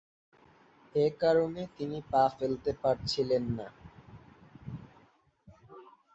[0.95, 3.67] এ কারণে তিনি পা ফেলতে পারছিলেন না।